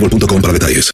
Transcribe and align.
boostmobile.com 0.00 0.40
para 0.40 0.52
detalles. 0.52 0.90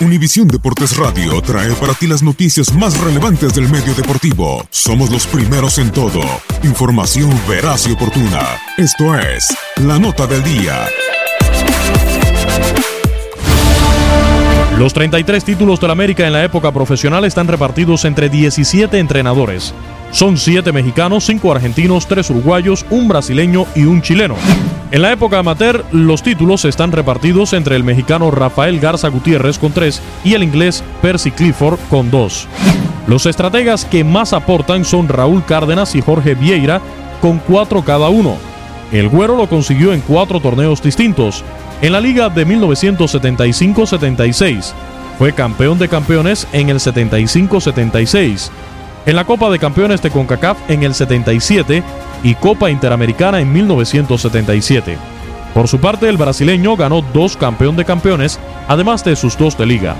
Univisión 0.00 0.48
Deportes 0.48 0.96
Radio 0.96 1.42
trae 1.42 1.72
para 1.74 1.92
ti 1.92 2.06
las 2.06 2.22
noticias 2.22 2.72
más 2.72 2.98
relevantes 2.98 3.52
del 3.54 3.68
medio 3.68 3.92
deportivo. 3.94 4.64
Somos 4.70 5.10
los 5.10 5.26
primeros 5.26 5.76
en 5.78 5.90
todo. 5.92 6.22
Información 6.62 7.30
veraz 7.46 7.86
y 7.86 7.92
oportuna. 7.92 8.40
Esto 8.78 9.14
es 9.18 9.54
La 9.76 9.98
Nota 9.98 10.26
del 10.26 10.42
Día. 10.42 10.86
Los 14.78 14.94
33 14.94 15.44
títulos 15.44 15.78
del 15.78 15.90
América 15.90 16.26
en 16.26 16.32
la 16.32 16.42
época 16.42 16.72
profesional 16.72 17.26
están 17.26 17.46
repartidos 17.46 18.06
entre 18.06 18.30
17 18.30 18.98
entrenadores. 18.98 19.74
Son 20.12 20.36
7 20.36 20.72
mexicanos, 20.72 21.24
5 21.24 21.52
argentinos, 21.52 22.06
3 22.08 22.30
uruguayos, 22.30 22.84
un 22.90 23.06
brasileño 23.08 23.66
y 23.74 23.84
un 23.84 24.02
chileno. 24.02 24.34
En 24.90 25.00
la 25.02 25.12
época 25.12 25.38
amateur, 25.38 25.84
los 25.92 26.24
títulos 26.24 26.64
están 26.64 26.90
repartidos 26.90 27.52
entre 27.52 27.76
el 27.76 27.84
mexicano 27.84 28.32
Rafael 28.32 28.80
Garza 28.80 29.06
Gutiérrez 29.08 29.58
con 29.58 29.72
3 29.72 30.02
y 30.24 30.34
el 30.34 30.42
inglés 30.42 30.82
Percy 31.00 31.30
Clifford 31.30 31.78
con 31.88 32.10
2. 32.10 32.48
Los 33.06 33.26
estrategas 33.26 33.84
que 33.84 34.02
más 34.02 34.32
aportan 34.32 34.84
son 34.84 35.06
Raúl 35.08 35.44
Cárdenas 35.44 35.94
y 35.94 36.00
Jorge 36.00 36.34
Vieira 36.34 36.80
con 37.20 37.38
4 37.38 37.84
cada 37.84 38.08
uno. 38.08 38.36
El 38.90 39.08
Güero 39.08 39.36
lo 39.36 39.48
consiguió 39.48 39.92
en 39.92 40.00
4 40.00 40.40
torneos 40.40 40.82
distintos. 40.82 41.44
En 41.82 41.92
la 41.92 42.00
liga 42.00 42.28
de 42.28 42.44
1975-76 42.46 44.72
fue 45.18 45.32
campeón 45.32 45.78
de 45.78 45.88
campeones 45.88 46.46
en 46.52 46.68
el 46.68 46.78
75-76 46.78 48.50
en 49.10 49.16
la 49.16 49.24
Copa 49.24 49.50
de 49.50 49.58
Campeones 49.58 50.00
de 50.02 50.10
CONCACAF 50.10 50.70
en 50.70 50.84
el 50.84 50.94
77 50.94 51.82
y 52.22 52.34
Copa 52.36 52.70
Interamericana 52.70 53.40
en 53.40 53.52
1977. 53.52 54.96
Por 55.52 55.66
su 55.66 55.80
parte, 55.80 56.08
el 56.08 56.16
brasileño 56.16 56.76
ganó 56.76 57.02
dos 57.02 57.36
campeón 57.36 57.74
de 57.74 57.84
campeones, 57.84 58.38
además 58.68 59.04
de 59.04 59.16
sus 59.16 59.36
dos 59.36 59.58
de 59.58 59.66
liga. 59.66 59.96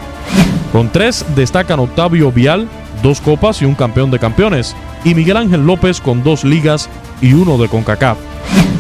Con 0.71 0.91
tres 0.91 1.25
destacan 1.35 1.81
Octavio 1.81 2.31
Vial, 2.31 2.69
dos 3.03 3.21
copas 3.21 3.61
y 3.63 3.65
un 3.65 3.75
campeón 3.75 4.13
de 4.13 4.21
campeones, 4.21 4.77
y 5.05 5.17
Miguel 5.17 5.39
Ángel 5.39 5.67
López 5.67 6.01
con 6.01 6.23
dos 6.23 6.45
ligas 6.45 6.89
y 7.21 7.33
uno 7.33 7.59
de 7.59 7.69
CONCACAF. 7.69 8.17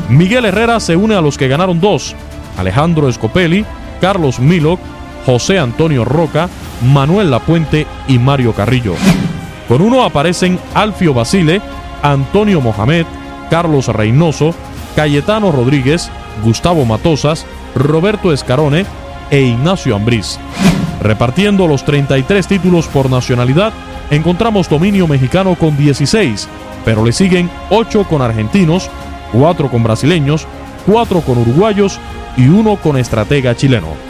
Miguel 0.08 0.44
Herrera 0.44 0.78
se 0.78 0.94
une 0.94 1.16
a 1.16 1.20
los 1.20 1.38
que 1.38 1.48
ganaron 1.48 1.80
dos, 1.80 2.14
Alejandro 2.56 3.08
Escopelli, 3.08 3.64
Carlos 4.00 4.38
Milok, 4.38 4.78
José 5.26 5.58
Antonio 5.58 6.04
Roca, 6.04 6.48
Manuel 6.92 7.32
Lapuente 7.32 7.84
y 8.06 8.20
Mario 8.20 8.52
Carrillo. 8.52 8.94
Con 9.70 9.82
uno 9.82 10.02
aparecen 10.02 10.58
Alfio 10.74 11.14
Basile, 11.14 11.62
Antonio 12.02 12.60
Mohamed, 12.60 13.06
Carlos 13.50 13.86
Reynoso, 13.86 14.52
Cayetano 14.96 15.52
Rodríguez, 15.52 16.10
Gustavo 16.42 16.84
Matosas, 16.84 17.46
Roberto 17.76 18.32
Escarone 18.32 18.84
e 19.30 19.42
Ignacio 19.42 19.94
Ambriz. 19.94 20.40
Repartiendo 21.00 21.68
los 21.68 21.84
33 21.84 22.48
títulos 22.48 22.88
por 22.88 23.08
nacionalidad, 23.08 23.72
encontramos 24.10 24.68
dominio 24.68 25.06
mexicano 25.06 25.54
con 25.54 25.76
16, 25.76 26.48
pero 26.84 27.04
le 27.04 27.12
siguen 27.12 27.48
8 27.70 28.08
con 28.08 28.22
argentinos, 28.22 28.90
4 29.32 29.70
con 29.70 29.84
brasileños, 29.84 30.48
4 30.84 31.20
con 31.20 31.38
uruguayos 31.38 32.00
y 32.36 32.48
1 32.48 32.74
con 32.78 32.96
estratega 32.96 33.54
chileno. 33.54 34.09